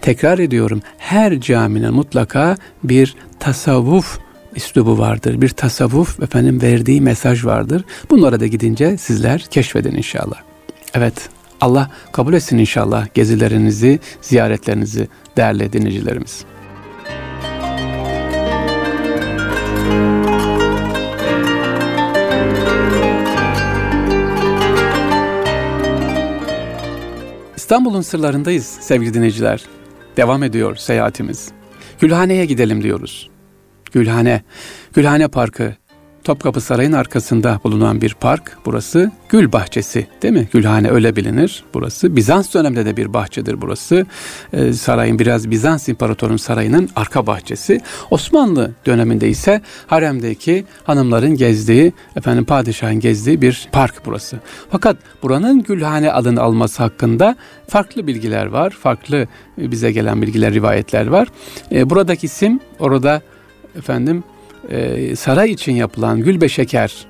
Tekrar 0.00 0.38
ediyorum 0.38 0.82
her 0.98 1.40
caminin 1.40 1.94
mutlaka 1.94 2.56
bir 2.84 3.16
tasavvuf 3.38 4.18
üslubu 4.56 4.98
vardır. 4.98 5.40
Bir 5.40 5.48
tasavvuf 5.48 6.22
efendim 6.22 6.62
verdiği 6.62 7.00
mesaj 7.00 7.44
vardır. 7.44 7.84
Bunlara 8.10 8.40
da 8.40 8.46
gidince 8.46 8.96
sizler 8.96 9.40
keşfedin 9.50 9.94
inşallah. 9.94 10.36
Evet 10.94 11.28
Allah 11.60 11.90
kabul 12.12 12.34
etsin 12.34 12.58
inşallah 12.58 13.06
gezilerinizi, 13.14 13.98
ziyaretlerinizi 14.22 15.08
değerli 15.36 15.72
dinleyicilerimiz. 15.72 16.44
İstanbul'un 27.70 28.00
sırlarındayız 28.00 28.66
sevgili 28.66 29.14
dinleyiciler. 29.14 29.64
Devam 30.16 30.42
ediyor 30.42 30.76
seyahatimiz. 30.76 31.52
Gülhane'ye 32.00 32.46
gidelim 32.46 32.82
diyoruz. 32.82 33.30
Gülhane. 33.92 34.42
Gülhane 34.94 35.28
Parkı 35.28 35.74
Topkapı 36.24 36.60
Sarayı'nın 36.60 36.96
arkasında 36.96 37.60
bulunan 37.64 38.00
bir 38.00 38.14
park. 38.14 38.58
Burası 38.64 39.10
Gül 39.28 39.52
Bahçesi 39.52 40.06
değil 40.22 40.34
mi? 40.34 40.48
Gülhane 40.52 40.90
öyle 40.90 41.16
bilinir 41.16 41.64
burası. 41.74 42.16
Bizans 42.16 42.54
döneminde 42.54 42.86
de 42.86 42.96
bir 42.96 43.14
bahçedir 43.14 43.60
burası. 43.60 44.06
Ee, 44.52 44.72
sarayın 44.72 45.18
biraz 45.18 45.50
Bizans 45.50 45.88
İmparatorun 45.88 46.36
sarayının 46.36 46.88
arka 46.96 47.26
bahçesi. 47.26 47.80
Osmanlı 48.10 48.70
döneminde 48.86 49.28
ise 49.28 49.62
haremdeki 49.86 50.64
hanımların 50.84 51.34
gezdiği, 51.36 51.92
efendim 52.16 52.44
padişahın 52.44 53.00
gezdiği 53.00 53.42
bir 53.42 53.68
park 53.72 53.94
burası. 54.06 54.38
Fakat 54.70 54.96
buranın 55.22 55.62
Gülhane 55.62 56.12
adını 56.12 56.40
alması 56.40 56.82
hakkında 56.82 57.36
farklı 57.68 58.06
bilgiler 58.06 58.46
var. 58.46 58.70
Farklı 58.70 59.26
bize 59.58 59.92
gelen 59.92 60.22
bilgiler, 60.22 60.54
rivayetler 60.54 61.06
var. 61.06 61.28
Ee, 61.72 61.90
buradaki 61.90 62.26
isim 62.26 62.60
orada 62.78 63.22
efendim 63.78 64.24
e, 64.68 65.16
saray 65.16 65.50
için 65.50 65.72
yapılan 65.72 66.20
Gülbe 66.20 66.48
Şeker 66.48 67.06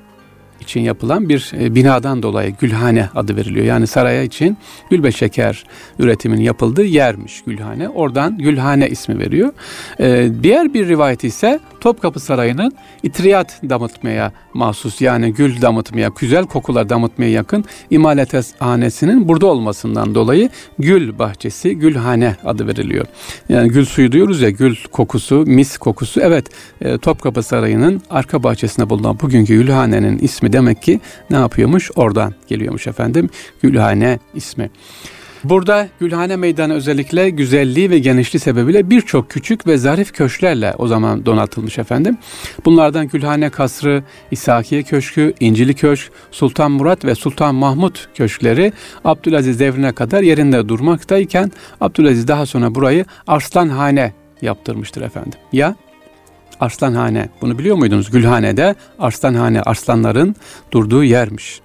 için 0.60 0.80
yapılan 0.80 1.28
bir 1.28 1.52
e, 1.60 1.74
binadan 1.74 2.22
dolayı 2.22 2.54
Gülhane 2.60 3.08
adı 3.14 3.36
veriliyor. 3.36 3.66
Yani 3.66 3.86
saraya 3.86 4.22
için 4.22 4.56
gülbe 4.90 5.12
şeker 5.12 5.64
üretimin 5.98 6.40
yapıldığı 6.40 6.84
yermiş 6.84 7.42
Gülhane. 7.46 7.88
Oradan 7.88 8.38
Gülhane 8.38 8.88
ismi 8.88 9.18
veriyor. 9.18 9.52
E, 10.00 10.28
diğer 10.42 10.74
bir 10.74 10.88
rivayet 10.88 11.24
ise 11.24 11.60
Topkapı 11.80 12.20
Sarayı'nın 12.20 12.72
itriyat 13.02 13.60
damıtmaya 13.62 14.32
mahsus 14.54 15.00
yani 15.00 15.32
gül 15.32 15.62
damıtmaya, 15.62 16.10
güzel 16.20 16.46
kokular 16.46 16.88
damıtmaya 16.88 17.30
yakın 17.30 17.64
imalathanesinin 17.90 19.28
burada 19.28 19.46
olmasından 19.46 20.14
dolayı 20.14 20.50
gül 20.78 21.18
bahçesi, 21.18 21.76
gülhane 21.76 22.36
adı 22.44 22.66
veriliyor. 22.66 23.06
Yani 23.48 23.68
gül 23.68 23.84
suyu 23.84 24.12
diyoruz 24.12 24.40
ya 24.40 24.50
gül 24.50 24.76
kokusu, 24.92 25.44
mis 25.46 25.78
kokusu. 25.78 26.20
Evet 26.20 26.46
e, 26.80 26.98
Topkapı 26.98 27.42
Sarayı'nın 27.42 28.02
arka 28.10 28.42
bahçesinde 28.42 28.90
bulunan 28.90 29.20
bugünkü 29.20 29.54
gülhanenin 29.54 30.18
ismi 30.18 30.52
demek 30.52 30.82
ki 30.82 31.00
ne 31.30 31.36
yapıyormuş? 31.36 31.90
Oradan 31.96 32.34
geliyormuş 32.48 32.86
efendim. 32.86 33.30
Gülhane 33.62 34.18
ismi. 34.34 34.70
Burada 35.44 35.88
Gülhane 36.00 36.36
Meydanı 36.36 36.74
özellikle 36.74 37.30
güzelliği 37.30 37.90
ve 37.90 37.98
genişliği 37.98 38.40
sebebiyle 38.40 38.90
birçok 38.90 39.30
küçük 39.30 39.66
ve 39.66 39.76
zarif 39.76 40.12
köşklerle 40.12 40.74
o 40.78 40.86
zaman 40.86 41.26
donatılmış 41.26 41.78
efendim. 41.78 42.18
Bunlardan 42.64 43.08
Gülhane 43.08 43.50
Kasrı, 43.50 44.02
İsakiye 44.30 44.82
Köşkü, 44.82 45.34
İncili 45.40 45.74
Köşk, 45.74 46.12
Sultan 46.30 46.70
Murat 46.70 47.04
ve 47.04 47.14
Sultan 47.14 47.54
Mahmut 47.54 48.08
köşkleri 48.14 48.72
Abdülaziz 49.04 49.60
devrine 49.60 49.92
kadar 49.92 50.22
yerinde 50.22 50.68
durmaktayken 50.68 51.52
Abdülaziz 51.80 52.28
daha 52.28 52.46
sonra 52.46 52.74
burayı 52.74 53.04
Arslanhane 53.26 54.12
yaptırmıştır 54.42 55.02
efendim. 55.02 55.38
Ya 55.52 55.76
Arslanhane. 56.60 57.28
Bunu 57.40 57.58
biliyor 57.58 57.76
muydunuz? 57.76 58.10
Gülhane'de 58.10 58.74
Arslanhane, 58.98 59.62
arslanların 59.62 60.36
durduğu 60.72 61.04
yermiş. 61.04 61.60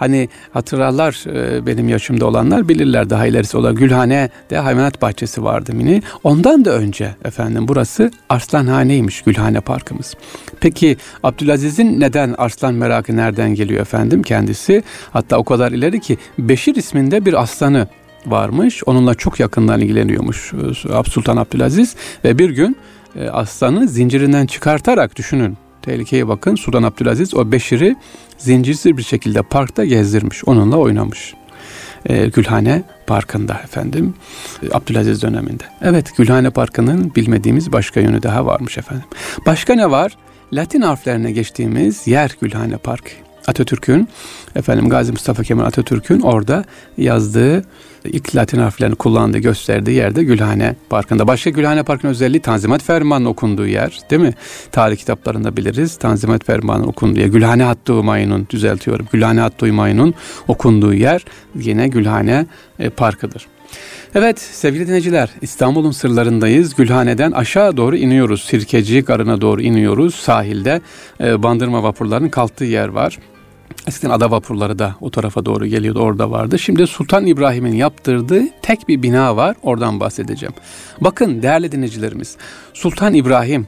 Hani 0.00 0.28
hatırlarlar 0.52 1.24
e, 1.26 1.66
benim 1.66 1.88
yaşımda 1.88 2.26
olanlar 2.26 2.68
bilirler 2.68 3.10
daha 3.10 3.26
ilerisi 3.26 3.56
olan 3.56 3.74
Gülhane'de 3.74 4.58
hayvanat 4.58 5.02
bahçesi 5.02 5.44
vardı 5.44 5.74
mini. 5.74 6.02
Ondan 6.24 6.64
da 6.64 6.70
önce 6.70 7.14
efendim 7.24 7.68
burası 7.68 8.10
Arslanhane'ymiş 8.28 9.22
Gülhane 9.22 9.60
Parkımız. 9.60 10.14
Peki 10.60 10.96
Abdülaziz'in 11.22 12.00
neden 12.00 12.34
arslan 12.38 12.74
merakı 12.74 13.16
nereden 13.16 13.54
geliyor 13.54 13.80
efendim 13.80 14.22
kendisi? 14.22 14.82
Hatta 15.12 15.38
o 15.38 15.44
kadar 15.44 15.72
ileri 15.72 16.00
ki 16.00 16.18
Beşir 16.38 16.74
isminde 16.74 17.24
bir 17.24 17.42
aslanı 17.42 17.88
varmış. 18.26 18.82
Onunla 18.86 19.14
çok 19.14 19.40
yakından 19.40 19.80
ilgileniyormuş 19.80 20.52
e, 20.52 21.10
Sultan 21.10 21.36
Abdülaziz 21.36 21.96
ve 22.24 22.38
bir 22.38 22.50
gün 22.50 22.76
e, 23.16 23.28
aslanı 23.28 23.88
zincirinden 23.88 24.46
çıkartarak 24.46 25.16
düşünün. 25.16 25.56
Tehlikeye 25.82 26.28
bakın. 26.28 26.54
Sultan 26.54 26.82
Abdülaziz 26.82 27.34
o 27.34 27.52
Beşir'i 27.52 27.96
zincirsiz 28.38 28.96
bir 28.96 29.02
şekilde 29.02 29.42
parkta 29.42 29.84
gezdirmiş. 29.84 30.44
Onunla 30.44 30.76
oynamış. 30.76 31.34
E, 32.06 32.26
Gülhane 32.26 32.82
Parkı'nda 33.06 33.54
efendim. 33.64 34.14
E, 34.62 34.76
Abdülaziz 34.76 35.22
döneminde. 35.22 35.64
Evet 35.82 36.16
Gülhane 36.16 36.50
Parkı'nın 36.50 37.14
bilmediğimiz 37.14 37.72
başka 37.72 38.00
yönü 38.00 38.22
daha 38.22 38.46
varmış 38.46 38.78
efendim. 38.78 39.06
Başka 39.46 39.74
ne 39.74 39.90
var? 39.90 40.16
Latin 40.52 40.80
harflerine 40.80 41.32
geçtiğimiz 41.32 42.06
yer 42.06 42.36
Gülhane 42.40 42.76
Park. 42.76 43.16
Atatürk'ün 43.46 44.08
efendim 44.56 44.88
Gazi 44.88 45.12
Mustafa 45.12 45.42
Kemal 45.42 45.64
Atatürk'ün 45.64 46.20
orada 46.20 46.64
yazdığı 46.98 47.64
ilk 48.04 48.36
Latin 48.36 48.58
harflerini 48.58 48.94
kullandığı 48.94 49.38
gösterdiği 49.38 49.96
yerde 49.96 50.24
Gülhane 50.24 50.74
Parkı'nda. 50.90 51.26
Başka 51.26 51.50
Gülhane 51.50 51.82
Parkı'nın 51.82 52.12
özelliği 52.12 52.40
Tanzimat 52.40 52.82
Fermanı'nın 52.82 53.28
okunduğu 53.28 53.66
yer 53.66 53.98
değil 54.10 54.22
mi? 54.22 54.34
Tarih 54.72 54.96
kitaplarında 54.96 55.56
biliriz. 55.56 55.96
Tanzimat 55.96 56.44
Fermanı'nın 56.44 56.86
okunduğu 56.86 57.20
yer. 57.20 57.26
Gülhane 57.26 57.62
Hattı 57.62 57.94
Umayun'un 57.94 58.46
düzeltiyorum. 58.50 59.06
Gülhane 59.12 59.40
Hattı 59.40 59.66
Umayun'un 59.66 60.14
okunduğu 60.48 60.94
yer 60.94 61.24
yine 61.54 61.88
Gülhane 61.88 62.46
e, 62.78 62.90
Parkı'dır. 62.90 63.46
Evet 64.14 64.40
sevgili 64.40 64.86
dinleyiciler 64.86 65.30
İstanbul'un 65.42 65.90
sırlarındayız. 65.90 66.74
Gülhane'den 66.74 67.32
aşağı 67.32 67.76
doğru 67.76 67.96
iniyoruz. 67.96 68.42
Sirkeci 68.42 69.00
Garı'na 69.00 69.40
doğru 69.40 69.62
iniyoruz. 69.62 70.14
Sahilde 70.14 70.80
e, 71.20 71.42
bandırma 71.42 71.82
vapurlarının 71.82 72.28
kalktığı 72.28 72.64
yer 72.64 72.88
var. 72.88 73.18
Eskiden 73.86 74.10
ada 74.10 74.30
vapurları 74.30 74.78
da 74.78 74.94
o 75.00 75.10
tarafa 75.10 75.46
doğru 75.46 75.66
geliyordu 75.66 76.00
orada 76.00 76.30
vardı. 76.30 76.58
Şimdi 76.58 76.86
Sultan 76.86 77.26
İbrahim'in 77.26 77.74
yaptırdığı 77.74 78.42
tek 78.62 78.88
bir 78.88 79.02
bina 79.02 79.36
var 79.36 79.56
oradan 79.62 80.00
bahsedeceğim. 80.00 80.54
Bakın 81.00 81.42
değerli 81.42 81.72
dinleyicilerimiz 81.72 82.36
Sultan 82.74 83.14
İbrahim 83.14 83.66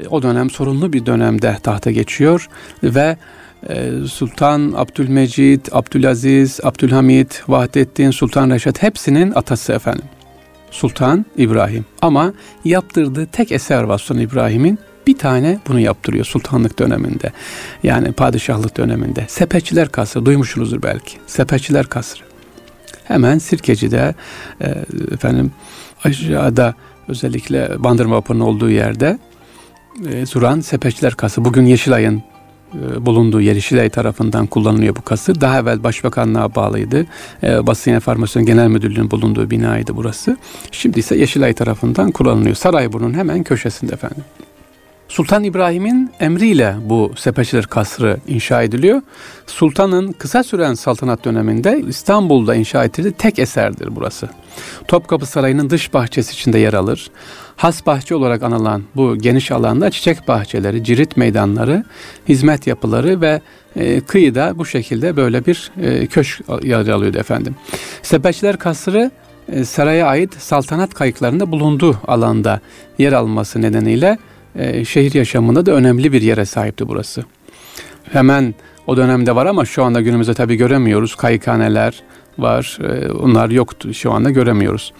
e, 0.00 0.08
o 0.08 0.22
dönem 0.22 0.50
sorunlu 0.50 0.92
bir 0.92 1.06
dönemde 1.06 1.56
tahta 1.62 1.90
geçiyor 1.90 2.48
ve 2.82 3.16
e, 3.68 3.90
Sultan 4.08 4.72
Abdülmecid, 4.76 5.66
Abdülaziz, 5.72 6.60
Abdülhamit, 6.62 7.42
Vahdettin, 7.48 8.10
Sultan 8.10 8.50
Reşat 8.50 8.82
hepsinin 8.82 9.32
atası 9.34 9.72
efendim. 9.72 10.04
Sultan 10.70 11.26
İbrahim. 11.36 11.84
Ama 12.02 12.32
yaptırdığı 12.64 13.26
tek 13.26 13.52
eser 13.52 13.82
var 13.82 13.98
Sultan 13.98 14.22
İbrahim'in 14.22 14.78
bir 15.06 15.18
tane 15.18 15.58
bunu 15.68 15.80
yaptırıyor 15.80 16.24
sultanlık 16.24 16.78
döneminde. 16.78 17.32
Yani 17.82 18.12
padişahlık 18.12 18.76
döneminde. 18.76 19.24
Sepetçiler 19.28 19.88
kasrı 19.88 20.26
duymuşsunuzdur 20.26 20.82
belki. 20.82 21.16
Sepetçiler 21.26 21.86
kasrı. 21.86 22.22
Hemen 23.04 23.38
Sirkeci'de 23.38 24.14
e, 24.60 24.66
efendim 25.12 25.52
aşağıda 26.04 26.74
özellikle 27.08 27.84
Bandırma 27.84 28.16
Vapur'un 28.16 28.40
olduğu 28.40 28.70
yerde 28.70 29.18
e, 30.10 30.26
Zuran 30.26 30.60
Sepetçiler 30.60 31.14
Kası. 31.14 31.44
Bugün 31.44 31.66
Yeşilay'ın 31.66 32.22
e, 32.74 33.06
bulunduğu 33.06 33.40
yer 33.40 33.54
Yeşilay 33.54 33.90
tarafından 33.90 34.46
kullanılıyor 34.46 34.96
bu 34.96 35.02
kası. 35.02 35.40
Daha 35.40 35.60
evvel 35.60 35.84
Başbakanlığa 35.84 36.54
bağlıydı. 36.54 37.06
E, 37.42 37.66
Basın 37.66 37.90
Enformasyon 37.90 38.46
Genel 38.46 38.68
Müdürlüğü'nün 38.68 39.10
bulunduğu 39.10 39.50
binaydı 39.50 39.96
burası. 39.96 40.36
Şimdi 40.70 40.98
ise 40.98 41.16
Yeşilay 41.16 41.52
tarafından 41.52 42.10
kullanılıyor. 42.10 42.54
Sarayburnu'nun 42.54 43.14
hemen 43.14 43.42
köşesinde 43.42 43.92
efendim. 43.92 44.24
Sultan 45.08 45.44
İbrahim'in 45.44 46.10
emriyle 46.20 46.74
bu 46.80 47.12
Sepeçiler 47.16 47.66
Kasrı 47.66 48.16
inşa 48.26 48.62
ediliyor. 48.62 49.02
Sultanın 49.46 50.12
kısa 50.12 50.42
süren 50.42 50.74
saltanat 50.74 51.24
döneminde 51.24 51.82
İstanbul'da 51.88 52.54
inşa 52.54 52.84
ettirdiği 52.84 53.12
tek 53.12 53.38
eserdir 53.38 53.88
burası. 53.90 54.28
Topkapı 54.88 55.26
Sarayı'nın 55.26 55.70
dış 55.70 55.94
bahçesi 55.94 56.32
içinde 56.32 56.58
yer 56.58 56.74
alır. 56.74 57.10
Has 57.56 57.86
bahçe 57.86 58.14
olarak 58.14 58.42
anılan 58.42 58.82
bu 58.96 59.18
geniş 59.18 59.50
alanda 59.50 59.90
çiçek 59.90 60.28
bahçeleri, 60.28 60.84
cirit 60.84 61.16
meydanları, 61.16 61.84
hizmet 62.28 62.66
yapıları 62.66 63.20
ve 63.20 63.40
e, 63.76 64.00
kıyıda 64.00 64.58
bu 64.58 64.66
şekilde 64.66 65.16
böyle 65.16 65.46
bir 65.46 65.72
e, 65.82 66.06
köşk 66.06 66.40
yer 66.62 66.88
alıyordu 66.88 67.18
efendim. 67.18 67.54
Sepeçiler 68.02 68.56
Kasrı 68.56 69.10
e, 69.52 69.64
saraya 69.64 70.06
ait 70.06 70.34
saltanat 70.34 70.94
kayıklarında 70.94 71.52
bulunduğu 71.52 72.00
alanda 72.06 72.60
yer 72.98 73.12
alması 73.12 73.62
nedeniyle 73.62 74.18
e, 74.58 74.84
şehir 74.84 75.14
yaşamında 75.14 75.66
da 75.66 75.72
önemli 75.72 76.12
bir 76.12 76.22
yere 76.22 76.44
sahipti 76.44 76.88
burası. 76.88 77.24
Hemen 78.12 78.54
o 78.86 78.96
dönemde 78.96 79.34
var 79.34 79.46
ama 79.46 79.64
şu 79.64 79.84
anda 79.84 80.00
günümüzde 80.00 80.34
tabii 80.34 80.56
göremiyoruz. 80.56 81.14
Kayıkhaneler 81.14 82.02
var. 82.38 82.78
E, 82.82 83.12
onlar 83.12 83.50
yoktu. 83.50 83.94
Şu 83.94 84.12
anda 84.12 84.30
göremiyoruz. 84.30 84.92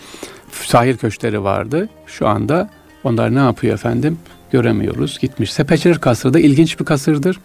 Sahil 0.53 0.97
köşkleri 0.97 1.45
vardı. 1.45 1.89
Şu 2.07 2.29
anda 2.29 2.71
onlar 3.05 3.35
ne 3.35 3.39
yapıyor 3.39 3.75
efendim? 3.75 4.19
Göremiyoruz. 4.51 5.19
Gitmiş. 5.19 5.53
Sepeçiler 5.53 6.01
kasrı 6.01 6.35
da 6.35 6.41
ilginç 6.41 6.81
bir 6.81 6.85
kasırdır. 6.85 7.41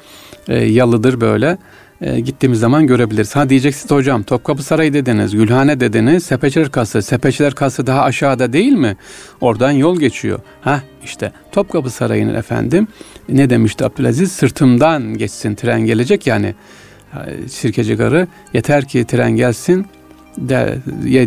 E, 0.48 0.56
yalıdır 0.56 1.22
böyle 1.22 1.58
e, 2.02 2.20
gittiğimiz 2.20 2.60
zaman 2.60 2.88
görebiliriz. 2.88 3.36
Ha 3.36 3.50
diyeceksiniz 3.50 3.92
hocam 3.92 4.24
Topkapı 4.24 4.64
Sarayı 4.64 4.94
dediniz, 4.94 5.32
Gülhane 5.32 5.80
dediniz, 5.80 6.24
Sepeçiler 6.24 6.72
Kası. 6.72 7.02
Sepeçiler 7.02 7.56
Kası 7.56 7.88
daha 7.88 8.02
aşağıda 8.02 8.54
değil 8.54 8.74
mi? 8.74 8.98
Oradan 9.42 9.72
yol 9.72 10.00
geçiyor. 10.00 10.40
Ha 10.62 10.82
işte 11.04 11.32
Topkapı 11.52 11.90
Sarayı'nın 11.90 12.36
efendim 12.36 12.88
ne 13.30 13.50
demişti 13.50 13.86
Abdülaziz? 13.86 14.32
Sırtımdan 14.32 15.18
geçsin 15.18 15.56
tren 15.56 15.82
gelecek 15.82 16.28
yani. 16.28 16.56
Sirkeci 17.48 17.96
Garı 17.96 18.28
yeter 18.54 18.86
ki 18.86 19.06
tren 19.06 19.32
gelsin 19.32 19.86
de, 20.38 20.78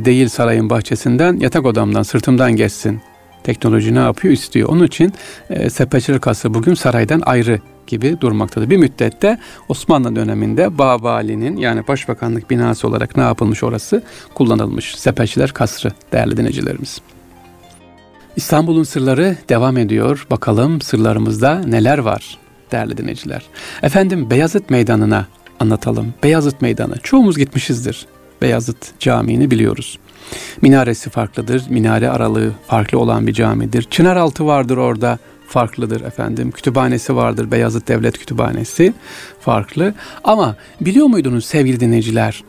değil 0.04 0.28
sarayın 0.28 0.70
bahçesinden 0.70 1.36
yatak 1.36 1.66
odamdan 1.66 2.02
sırtımdan 2.02 2.56
geçsin 2.56 3.00
teknoloji 3.42 3.94
ne 3.94 3.98
yapıyor 3.98 4.34
istiyor. 4.34 4.68
Onun 4.68 4.86
için 4.86 5.12
e, 5.50 5.70
Sepeçiler 5.70 6.20
Kası 6.20 6.54
bugün 6.54 6.74
saraydan 6.74 7.22
ayrı 7.26 7.60
gibi 7.86 8.20
durmaktadır. 8.20 8.70
Bir 8.70 8.76
müddette 8.76 9.38
Osmanlı 9.68 10.16
döneminde 10.16 10.78
Babali'nin 10.78 11.56
yani 11.56 11.88
başbakanlık 11.88 12.50
binası 12.50 12.88
olarak 12.88 13.16
ne 13.16 13.22
yapılmış 13.22 13.62
orası 13.62 14.02
kullanılmış. 14.34 14.94
Sepeçiler 14.94 15.52
Kasrı 15.52 15.92
değerli 16.12 16.36
dinleyicilerimiz. 16.36 17.00
İstanbul'un 18.36 18.82
sırları 18.82 19.36
devam 19.48 19.76
ediyor. 19.76 20.26
Bakalım 20.30 20.80
sırlarımızda 20.80 21.58
neler 21.58 21.98
var 21.98 22.38
değerli 22.72 22.96
dinleyiciler. 22.96 23.42
Efendim 23.82 24.30
Beyazıt 24.30 24.70
Meydanı'na 24.70 25.26
anlatalım. 25.60 26.14
Beyazıt 26.22 26.62
Meydanı. 26.62 26.94
Çoğumuz 27.02 27.38
gitmişizdir. 27.38 28.06
Beyazıt 28.42 29.00
Camii'ni 29.00 29.50
biliyoruz. 29.50 29.98
Minaresi 30.62 31.10
farklıdır. 31.10 31.62
Minare 31.68 32.10
aralığı 32.10 32.52
farklı 32.66 32.98
olan 32.98 33.26
bir 33.26 33.32
camidir. 33.32 33.82
Çınaraltı 33.82 34.46
vardır 34.46 34.76
orada 34.76 35.18
farklıdır 35.48 36.00
efendim. 36.00 36.50
Kütüphanesi 36.50 37.16
vardır 37.16 37.50
Beyazıt 37.50 37.88
Devlet 37.88 38.18
Kütüphanesi 38.18 38.94
farklı. 39.40 39.94
Ama 40.24 40.56
biliyor 40.80 41.06
muydunuz 41.06 41.44
sevgili 41.44 41.80
dinleyiciler? 41.80 42.44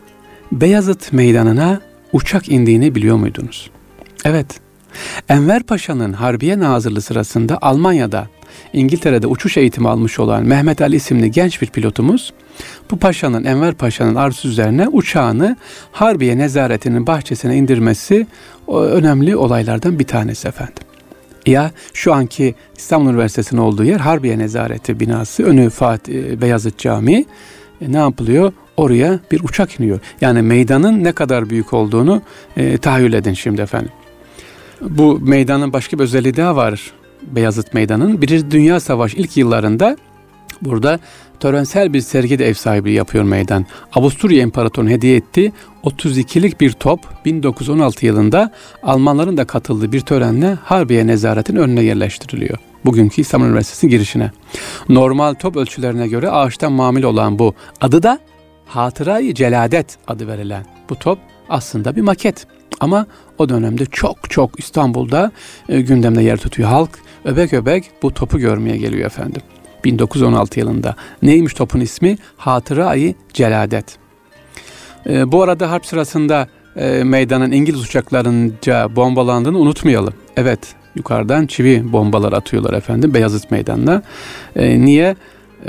Beyazıt 0.52 1.14
Meydanı'na 1.14 1.82
uçak 2.14 2.50
indiğini 2.50 2.96
biliyor 2.96 3.16
muydunuz? 3.16 3.70
Evet. 4.26 4.48
Enver 5.30 5.64
Paşa'nın 5.64 6.14
Harbiye 6.14 6.60
Nazırlığı 6.60 7.02
sırasında 7.02 7.58
Almanya'da 7.62 8.28
İngiltere'de 8.74 9.28
uçuş 9.28 9.58
eğitimi 9.58 9.90
almış 9.90 10.20
olan 10.20 10.44
Mehmet 10.44 10.82
Ali 10.82 10.96
isimli 10.96 11.32
genç 11.32 11.62
bir 11.62 11.68
pilotumuz 11.68 12.34
bu 12.92 13.00
paşanın 13.00 13.44
Enver 13.44 13.74
Paşa'nın 13.74 14.16
arzusu 14.16 14.48
üzerine 14.48 14.88
uçağını 14.88 15.58
Harbiye 15.92 16.38
nezaretinin 16.38 17.08
bahçesine 17.08 17.56
indirmesi 17.58 18.28
önemli 18.68 19.36
olaylardan 19.36 20.00
bir 20.00 20.08
tanesi 20.08 20.48
efendim. 20.48 20.85
Ya 21.46 21.72
şu 21.94 22.14
anki 22.14 22.56
İstanbul 22.78 23.10
Üniversitesi'nin 23.10 23.62
olduğu 23.62 23.84
yer 23.84 24.00
Harbiye 24.00 24.40
Nezareti 24.40 25.00
binası. 25.00 25.44
Önü 25.44 25.70
Fatih 25.70 26.32
e, 26.32 26.42
Beyazıt 26.42 26.78
Camii. 26.78 27.26
E, 27.82 27.92
ne 27.92 27.98
yapılıyor? 27.98 28.54
Oraya 28.78 29.20
bir 29.32 29.44
uçak 29.44 29.80
iniyor. 29.80 30.00
Yani 30.22 30.42
meydanın 30.42 31.04
ne 31.04 31.12
kadar 31.12 31.50
büyük 31.50 31.74
olduğunu 31.74 32.22
e, 32.58 32.78
tahayyül 32.78 33.14
edin 33.14 33.34
şimdi 33.34 33.62
efendim. 33.62 33.92
Bu 34.82 35.20
meydanın 35.20 35.74
başka 35.74 36.00
bir 36.00 36.04
özelliği 36.04 36.38
daha 36.38 36.56
var. 36.56 36.92
Beyazıt 37.22 37.74
Meydanı'nın. 37.74 38.22
Birinci 38.22 38.52
Dünya 38.52 38.80
Savaşı 38.80 39.18
ilk 39.18 39.38
yıllarında 39.38 39.98
burada 40.62 41.00
törensel 41.40 41.94
bir 41.94 42.02
sergi 42.02 42.40
de 42.40 42.48
ev 42.48 42.54
sahibi 42.54 42.92
yapıyor 42.92 43.24
meydan. 43.24 43.66
Avusturya 43.94 44.42
İmparatorluğu'nun 44.42 44.92
hediye 44.92 45.16
ettiği 45.16 45.52
32'lik 45.84 46.62
bir 46.62 46.72
top 46.72 47.00
1916 47.26 48.06
yılında 48.06 48.52
Almanların 48.84 49.38
da 49.38 49.46
katıldığı 49.46 49.92
bir 49.92 50.02
törenle 50.02 50.58
Harbiye 50.64 51.08
Nezaret'in 51.08 51.56
önüne 51.56 51.84
yerleştiriliyor. 51.84 52.58
Bugünkü 52.86 53.22
İstanbul 53.22 53.46
Üniversitesi'nin 53.46 53.92
girişine. 53.92 54.32
Normal 54.90 55.34
top 55.34 55.56
ölçülerine 55.56 56.08
göre 56.08 56.30
ağaçtan 56.30 56.72
mamil 56.72 57.04
olan 57.04 57.40
bu 57.40 57.54
adı 57.82 58.04
da 58.04 58.20
Hatırayı 58.66 59.34
Celadet 59.34 59.98
adı 60.08 60.28
verilen 60.28 60.66
bu 60.90 60.96
top 60.96 61.20
aslında 61.50 61.96
bir 61.96 62.02
maket. 62.02 62.48
Ama 62.80 63.06
o 63.38 63.50
dönemde 63.50 63.86
çok 63.86 64.30
çok 64.30 64.60
İstanbul'da 64.60 65.32
e, 65.70 65.82
gündemde 65.82 66.24
yer 66.24 66.38
tutuyor. 66.38 66.70
Halk 66.70 66.90
öbek 67.26 67.54
öbek 67.54 67.92
bu 68.02 68.14
topu 68.14 68.40
görmeye 68.40 68.78
geliyor 68.78 69.06
efendim. 69.06 69.42
1916 69.86 70.60
yılında. 70.60 70.96
Neymiş 71.22 71.54
topun 71.54 71.80
ismi? 71.80 72.18
Hatıra-i 72.38 73.16
Celadet. 73.34 73.98
E, 75.10 75.32
bu 75.32 75.44
arada 75.44 75.72
harp 75.72 75.86
sırasında 75.86 76.48
e, 76.76 77.04
meydanın 77.04 77.52
İngiliz 77.52 77.82
uçaklarınca 77.82 78.96
bombalandığını 78.96 79.58
unutmayalım. 79.58 80.14
Evet 80.38 80.60
yukarıdan 80.96 81.48
çivi 81.48 81.94
bombalar 81.94 82.34
atıyorlar 82.34 82.74
efendim 82.74 83.14
Beyazıt 83.14 83.52
Meydanı'na. 83.52 84.02
E, 84.56 84.82
niye? 84.82 85.16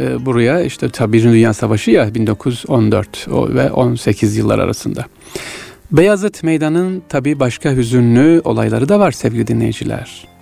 E, 0.00 0.26
buraya 0.26 0.61
işte 0.61 0.88
tabi 0.88 1.12
Birinci 1.12 1.33
Dünya 1.33 1.55
Savaşı 1.55 1.90
ya 1.90 2.14
1914 2.14 3.29
ve 3.29 3.72
18 3.72 4.37
yıllar 4.37 4.59
arasında. 4.59 5.05
Beyazıt 5.92 6.42
Meydanı'nın 6.42 7.02
tabi 7.09 7.40
başka 7.40 7.70
hüzünlü 7.70 8.40
olayları 8.44 8.88
da 8.88 9.00
var 9.00 9.12
sevgili 9.12 9.46
dinleyiciler 9.46 10.36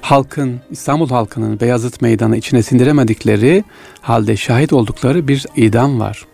halkın, 0.00 0.60
İstanbul 0.70 1.08
halkının 1.08 1.60
Beyazıt 1.60 2.02
Meydanı 2.02 2.36
içine 2.36 2.62
sindiremedikleri 2.62 3.64
halde 4.00 4.36
şahit 4.36 4.72
oldukları 4.72 5.28
bir 5.28 5.46
idam 5.56 6.00
var. 6.00 6.26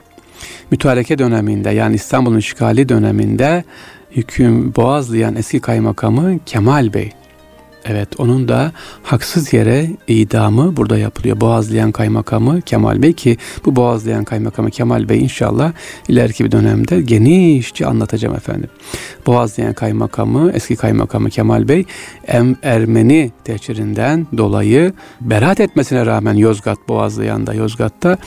Mütareke 0.70 1.18
döneminde 1.18 1.70
yani 1.70 1.94
İstanbul'un 1.94 2.38
işgali 2.38 2.88
döneminde 2.88 3.64
hüküm 4.10 4.74
boğazlayan 4.74 5.36
eski 5.36 5.60
kaymakamı 5.60 6.38
Kemal 6.46 6.94
Bey 6.94 7.12
Evet 7.88 8.08
onun 8.18 8.48
da 8.48 8.72
haksız 9.02 9.52
yere 9.52 9.90
idamı 10.08 10.76
burada 10.76 10.98
yapılıyor. 10.98 11.40
Boğazlayan 11.40 11.92
kaymakamı 11.92 12.60
Kemal 12.62 13.02
Bey 13.02 13.12
ki 13.12 13.36
bu 13.64 13.76
Boğazlayan 13.76 14.24
kaymakamı 14.24 14.70
Kemal 14.70 15.08
Bey 15.08 15.18
inşallah 15.18 15.72
ileriki 16.08 16.44
bir 16.44 16.52
dönemde 16.52 17.00
genişçe 17.00 17.86
anlatacağım 17.86 18.34
efendim. 18.34 18.70
Boğazlayan 19.26 19.72
kaymakamı 19.72 20.50
eski 20.54 20.76
kaymakamı 20.76 21.30
Kemal 21.30 21.68
Bey 21.68 21.84
em 22.26 22.56
Ermeni 22.62 23.30
tehcirinden 23.44 24.26
dolayı 24.36 24.92
beraat 25.20 25.60
etmesine 25.60 26.06
rağmen 26.06 26.34
Yozgat 26.34 26.78
Boğazlayan'da 26.88 27.54
Yozgat'ta 27.54 28.18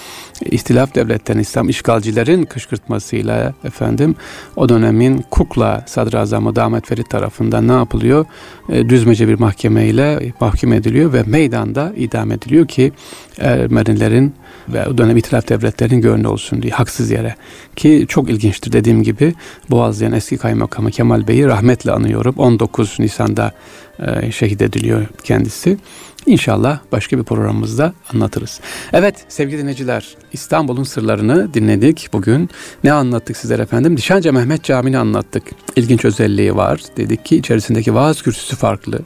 İstilaf 0.42 0.96
devletten 0.96 1.38
İslam 1.38 1.70
işgalcilerin 1.70 2.44
kışkırtmasıyla 2.44 3.54
efendim 3.64 4.16
o 4.56 4.70
dönemin 4.70 5.26
Kukla 5.32 5.84
Sadrazamı 5.88 6.56
Damet 6.56 6.88
Ferit 6.88 7.10
tarafından 7.10 7.68
ne 7.68 7.72
yapılıyor? 7.72 8.26
E, 8.70 8.90
düzmece 8.90 9.28
bir 9.28 9.40
mahkemeyle 9.50 10.34
mahkum 10.40 10.74
ediliyor 10.74 11.14
ve 11.14 11.24
meydanda 11.26 11.94
idam 11.96 12.32
ediliyor 12.32 12.68
ki 12.68 12.92
Ermenilerin 13.38 14.34
ve 14.70 14.88
o 14.88 14.98
dönem 14.98 15.18
itilaf 15.18 15.50
devletlerinin 15.50 16.02
gönlü 16.02 16.28
olsun 16.28 16.62
diye 16.62 16.74
haksız 16.74 17.12
yere. 17.12 17.36
Ki 17.76 18.06
çok 18.10 18.30
ilginçtir 18.30 18.72
dediğim 18.72 19.04
gibi 19.04 19.34
Boğazlayan 19.70 20.14
eski 20.14 20.38
kaymakamı 20.38 20.92
Kemal 20.92 21.28
Bey'i 21.28 21.46
rahmetle 21.46 21.92
anıyorum. 21.92 22.36
19 22.38 23.00
Nisan'da 23.00 23.52
e, 24.00 24.32
şehit 24.32 24.62
ediliyor 24.62 25.06
kendisi. 25.24 25.78
İnşallah 26.26 26.80
başka 26.92 27.18
bir 27.18 27.24
programımızda 27.24 27.94
anlatırız. 28.14 28.60
Evet 28.94 29.16
sevgili 29.28 29.62
dinleyiciler 29.62 30.16
İstanbul'un 30.34 30.84
sırlarını 30.84 31.54
dinledik 31.54 32.10
bugün. 32.14 32.50
Ne 32.84 32.92
anlattık 32.92 33.38
sizlere 33.38 33.62
efendim? 33.62 33.96
Nişanca 33.96 34.32
Mehmet 34.32 34.64
Camii'ni 34.64 34.98
anlattık. 34.98 35.44
İlginç 35.76 36.06
özelliği 36.06 36.56
var. 36.56 36.82
Dedik 36.98 37.26
ki 37.26 37.36
içerisindeki 37.36 37.94
vaaz 37.94 38.22
kürsüsü 38.22 38.56
farklı. 38.56 39.00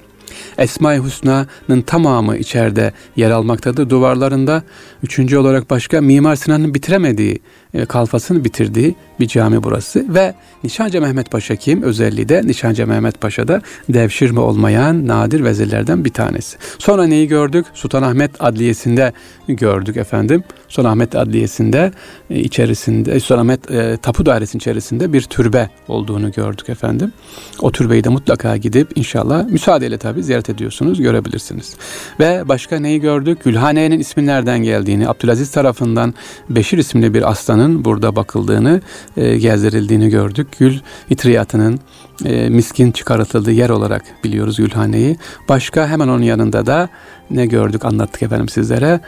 Esma-i 0.58 1.04
Hüsna'nın 1.04 1.82
tamamı 1.82 2.38
içeride 2.38 2.94
yer 3.16 3.32
almaktadır. 3.32 3.90
Duvarlarında 3.90 4.64
üçüncü 5.04 5.38
olarak 5.38 5.70
başka 5.70 6.02
Mimar 6.02 6.36
Sinan'ın 6.36 6.74
bitiremediği, 6.74 7.40
kalfasını 7.88 8.44
bitirdiği 8.44 8.96
bir 9.20 9.28
cami 9.28 9.64
burası. 9.64 10.06
Ve 10.10 10.34
Nişancı 10.64 11.02
Mehmet 11.02 11.32
Paşa 11.32 11.56
kim? 11.56 11.82
Özelliği 11.82 12.30
de 12.30 12.42
Nişancı 12.46 12.88
Mehmet 12.88 13.22
Paşa'da 13.22 13.62
devşirme 13.90 14.40
olmayan 14.40 15.08
nadir 15.08 15.44
vezirlerden 15.44 16.06
bir 16.06 16.14
tanesi. 16.14 16.58
Sonra 16.80 17.04
neyi 17.04 17.28
gördük? 17.28 17.66
Sultanahmet 17.74 18.32
Adliyesi'nde 18.40 19.14
gördük 19.48 19.98
efendim. 19.98 20.44
Sultanahmet 20.68 21.16
Adliyesi'nde 21.16 21.92
e, 22.30 22.40
içerisinde, 22.40 23.20
Sultanahmet 23.20 23.72
e, 23.72 23.98
Tapu 23.98 24.26
Dairesi'nin 24.26 24.60
içerisinde 24.60 25.14
bir 25.14 25.22
türbe 25.22 25.70
olduğunu 25.88 26.32
gördük 26.32 26.70
efendim. 26.70 27.14
O 27.60 27.72
türbeyi 27.72 28.04
de 28.04 28.10
mutlaka 28.10 28.58
gidip 28.58 28.92
inşallah 28.96 29.46
müsaadeyle 29.46 29.98
tabi 29.98 30.24
ziyaret 30.24 30.50
ediyorsunuz, 30.50 31.02
görebilirsiniz. 31.02 31.76
Ve 32.20 32.44
başka 32.46 32.80
neyi 32.80 33.02
gördük? 33.02 33.44
Gülhane'nin 33.44 34.00
ismi 34.00 34.26
nereden 34.26 34.64
geldiğini, 34.64 35.10
Abdülaziz 35.10 35.52
tarafından 35.52 36.14
Beşir 36.50 36.78
isimli 36.78 37.14
bir 37.14 37.32
aslanın 37.64 37.86
burada 37.86 38.16
bakıldığını, 38.16 38.82
e, 39.18 39.38
gezdirildiğini 39.38 40.10
gördük. 40.10 40.48
Gül 40.60 40.80
itriyatının 41.10 41.80
e, 42.26 42.50
miskin 42.50 42.92
çıkartıldığı 42.92 43.52
yer 43.52 43.70
olarak 43.70 44.04
biliyoruz 44.24 44.58
Gülhane'yi. 44.58 45.18
Başka 45.50 45.88
hemen 45.88 46.08
onun 46.08 46.24
yanında 46.24 46.66
da 46.66 46.90
ne 47.30 47.46
gördük 47.46 47.86
anlattık 47.86 48.24
efendim 48.24 48.50
sizlere. 48.50 49.00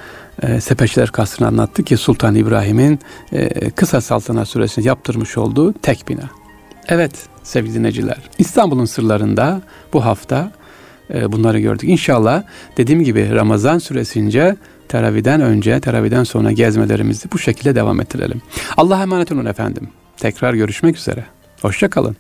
E, 0.42 0.62
Sepeçler 0.62 1.10
Kasrı'nı 1.10 1.48
anlattık 1.48 1.88
ki 1.88 1.98
Sultan 1.98 2.36
İbrahim'in 2.36 3.00
e, 3.32 3.70
kısa 3.72 4.02
saltanat 4.02 4.48
süresinde 4.48 4.88
yaptırmış 4.88 5.38
olduğu 5.38 5.74
tek 5.74 6.08
bina. 6.10 6.30
Evet 6.88 7.12
sevgili 7.44 7.74
dinleyiciler 7.74 8.18
İstanbul'un 8.38 8.86
sırlarında 8.86 9.62
bu 9.94 10.06
hafta 10.06 10.52
e, 11.14 11.32
bunları 11.32 11.60
gördük. 11.60 11.90
İnşallah 11.90 12.44
dediğim 12.78 13.04
gibi 13.04 13.32
Ramazan 13.32 13.80
süresince 13.80 14.56
teraviden 14.90 15.42
önce, 15.42 15.80
teraviden 15.80 16.24
sonra 16.24 16.52
gezmelerimizi 16.52 17.32
bu 17.32 17.40
şekilde 17.40 17.76
devam 17.76 18.02
ettirelim. 18.02 18.42
Allah'a 18.78 19.02
emanet 19.02 19.32
olun 19.32 19.46
efendim. 19.46 19.90
Tekrar 20.18 20.54
görüşmek 20.54 20.98
üzere. 20.98 21.26
Hoşçakalın. 21.62 22.16